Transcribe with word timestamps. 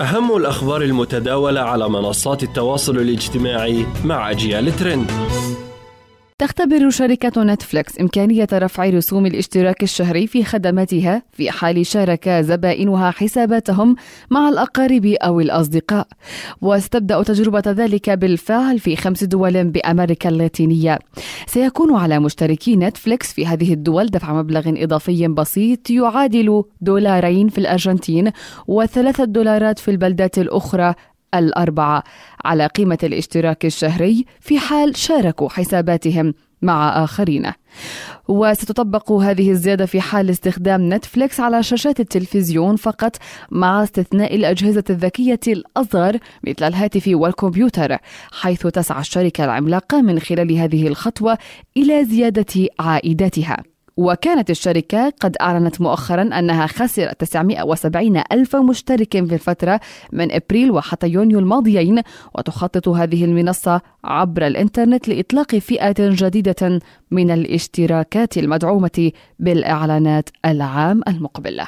أهم 0.00 0.36
الأخبار 0.36 0.82
المتداولة 0.82 1.60
على 1.60 1.88
منصات 1.88 2.42
التواصل 2.42 2.96
الاجتماعي 2.96 3.86
مع 4.04 4.30
أجيال 4.30 4.76
ترند. 4.76 5.10
تختبر 6.40 6.90
شركة 6.90 7.42
نتفليكس 7.42 8.00
إمكانية 8.00 8.48
رفع 8.52 8.84
رسوم 8.84 9.26
الاشتراك 9.26 9.82
الشهري 9.82 10.26
في 10.26 10.44
خدماتها 10.44 11.22
في 11.32 11.50
حال 11.50 11.86
شارك 11.86 12.28
زبائنها 12.28 13.10
حساباتهم 13.10 13.96
مع 14.30 14.48
الأقارب 14.48 15.06
أو 15.06 15.40
الأصدقاء. 15.40 16.06
وستبدأ 16.62 17.22
تجربة 17.22 17.62
ذلك 17.66 18.10
بالفعل 18.10 18.78
في 18.78 18.96
خمس 18.96 19.24
دول 19.24 19.64
بأمريكا 19.64 20.28
اللاتينية. 20.28 20.98
سيكون 21.46 21.96
على 21.96 22.18
مشتركي 22.18 22.76
نتفليكس 22.76 23.32
في 23.32 23.46
هذه 23.46 23.72
الدول 23.72 24.06
دفع 24.06 24.32
مبلغ 24.32 24.62
إضافي 24.66 25.28
بسيط 25.28 25.90
يعادل 25.90 26.62
دولارين 26.80 27.48
في 27.48 27.58
الأرجنتين 27.58 28.30
وثلاثة 28.66 29.24
دولارات 29.24 29.78
في 29.78 29.90
البلدات 29.90 30.38
الأخرى 30.38 30.94
الأربعة. 31.34 32.02
على 32.44 32.66
قيمة 32.66 32.98
الاشتراك 33.02 33.64
الشهري 33.64 34.24
في 34.40 34.58
حال 34.58 34.96
شاركوا 34.96 35.48
حساباتهم 35.48 36.34
مع 36.62 37.04
آخرين. 37.04 37.52
وستطبق 38.28 39.12
هذه 39.12 39.50
الزيادة 39.50 39.86
في 39.86 40.00
حال 40.00 40.30
استخدام 40.30 40.94
نتفليكس 40.94 41.40
على 41.40 41.62
شاشات 41.62 42.00
التلفزيون 42.00 42.76
فقط 42.76 43.16
مع 43.50 43.82
استثناء 43.82 44.36
الأجهزة 44.36 44.84
الذكية 44.90 45.40
الأصغر 45.48 46.18
مثل 46.46 46.64
الهاتف 46.64 47.10
والكمبيوتر 47.14 47.96
حيث 48.32 48.66
تسعى 48.66 49.00
الشركة 49.00 49.44
العملاقة 49.44 50.02
من 50.02 50.18
خلال 50.18 50.56
هذه 50.56 50.86
الخطوة 50.88 51.38
إلى 51.76 52.04
زيادة 52.04 52.68
عائداتها. 52.80 53.69
وكانت 54.00 54.50
الشركة 54.50 55.12
قد 55.20 55.36
أعلنت 55.40 55.80
مؤخرا 55.80 56.22
أنها 56.22 56.66
خسرت 56.66 57.24
970 57.24 58.22
ألف 58.32 58.56
مشترك 58.56 59.12
في 59.12 59.34
الفترة 59.34 59.80
من 60.12 60.32
أبريل 60.32 60.70
وحتى 60.70 61.08
يونيو 61.08 61.38
الماضيين 61.38 62.02
وتخطط 62.34 62.88
هذه 62.88 63.24
المنصة 63.24 63.80
عبر 64.04 64.46
الإنترنت 64.46 65.08
لإطلاق 65.08 65.56
فئة 65.56 65.94
جديدة 65.98 66.80
من 67.10 67.30
الاشتراكات 67.30 68.38
المدعومة 68.38 69.12
بالإعلانات 69.38 70.28
العام 70.44 71.00
المقبل. 71.08 71.62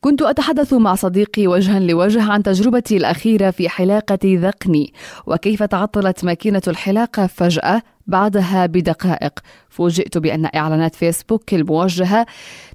كنت 0.00 0.22
أتحدث 0.22 0.72
مع 0.72 0.94
صديقي 0.94 1.46
وجها 1.46 1.80
لوجه 1.80 2.22
عن 2.22 2.42
تجربتي 2.42 2.96
الأخيرة 2.96 3.50
في 3.50 3.68
حلاقة 3.68 4.18
ذقني 4.24 4.92
وكيف 5.26 5.62
تعطلت 5.62 6.24
ماكينة 6.24 6.62
الحلاقة 6.68 7.26
فجأة 7.26 7.82
بعدها 8.06 8.66
بدقائق. 8.66 9.32
فوجئت 9.68 10.18
بأن 10.18 10.48
إعلانات 10.54 10.94
فيسبوك 10.94 11.54
الموجهة 11.54 12.26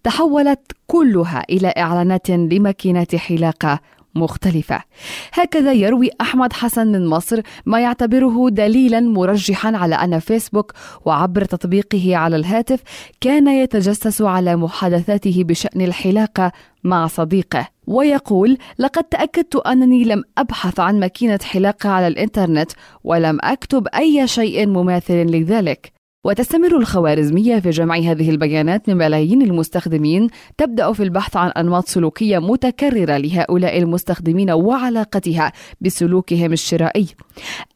تحولت 0.03 0.71
كلها 0.87 1.43
إلى 1.49 1.73
إعلانات 1.77 2.29
لماكينات 2.29 3.15
حلاقة 3.15 3.79
مختلفة. 4.15 4.83
هكذا 5.33 5.73
يروي 5.73 6.09
أحمد 6.21 6.53
حسن 6.53 6.87
من 6.87 7.07
مصر 7.07 7.41
ما 7.65 7.79
يعتبره 7.79 8.49
دليلا 8.49 8.99
مرجحا 8.99 9.77
على 9.77 9.95
أن 9.95 10.19
فيسبوك 10.19 10.73
وعبر 11.05 11.45
تطبيقه 11.45 12.15
على 12.15 12.35
الهاتف 12.35 12.79
كان 13.21 13.47
يتجسس 13.47 14.21
على 14.21 14.55
محادثاته 14.55 15.43
بشأن 15.43 15.81
الحلاقة 15.81 16.51
مع 16.83 17.07
صديقه. 17.07 17.67
ويقول 17.91 18.57
لقد 18.79 19.03
تأكدت 19.03 19.55
أنني 19.55 20.03
لم 20.03 20.23
أبحث 20.37 20.79
عن 20.79 20.99
ماكينة 20.99 21.39
حلاقة 21.43 21.89
على 21.89 22.07
الإنترنت 22.07 22.71
ولم 23.03 23.37
أكتب 23.41 23.87
أي 23.87 24.27
شيء 24.27 24.67
مماثل 24.67 25.25
لذلك 25.25 26.01
وتستمر 26.25 26.77
الخوارزمية 26.77 27.59
في 27.59 27.69
جمع 27.69 27.95
هذه 27.95 28.29
البيانات 28.29 28.89
من 28.89 28.97
ملايين 28.97 29.41
المستخدمين 29.41 30.27
تبدأ 30.57 30.93
في 30.93 31.03
البحث 31.03 31.37
عن 31.37 31.49
أنماط 31.49 31.87
سلوكية 31.87 32.39
متكررة 32.39 33.17
لهؤلاء 33.17 33.77
المستخدمين 33.77 34.51
وعلاقتها 34.51 35.51
بسلوكهم 35.81 36.53
الشرائي. 36.53 37.07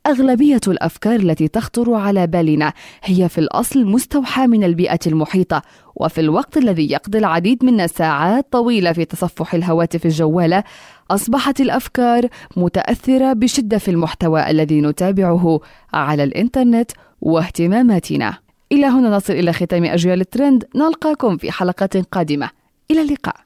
أغلبية 0.08 0.62
الأفكار 0.68 1.20
التي 1.20 1.48
تخطر 1.48 1.94
على 1.94 2.28
بالنا 2.28 2.74
هي 3.04 3.30
في 3.30 3.38
الأصل 3.38 3.86
مستوحاة 3.86 4.48
من 4.48 4.64
البيئة 4.64 5.00
المحيطة 5.08 5.62
وفي 5.96 6.22
الوقت 6.22 6.58
الذي 6.58 6.92
يقضي 6.92 7.18
العديد 7.18 7.66
منا 7.66 7.88
ساعات 7.88 8.48
طويلة 8.52 8.92
في 8.92 9.06
تصفح 9.06 9.54
الهواتف 9.54 10.06
الجوالة 10.06 10.64
أصبحت 11.12 11.62
الأفكار 11.62 12.28
متأثرة 12.58 13.34
بشدة 13.34 13.78
في 13.78 13.92
المحتوى 13.92 14.50
الذي 14.50 14.82
نتابعه 14.82 15.60
على 15.94 16.24
الإنترنت 16.24 16.92
واهتماماتنا. 17.22 18.38
إلى 18.72 18.86
هنا 18.86 19.10
نصل 19.10 19.34
إلى 19.34 19.54
ختام 19.54 19.84
أجيال 19.84 20.22
الترند 20.22 20.64
نلقاكم 20.76 21.38
في 21.38 21.52
حلقات 21.52 21.98
قادمة. 21.98 22.50
إلى 22.92 23.02
اللقاء. 23.02 23.45